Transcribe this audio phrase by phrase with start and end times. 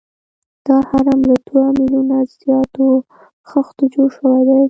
[0.65, 2.87] دا هرم له دوه میلیونه زیاتو
[3.49, 4.57] خښتو جوړ شوی دی.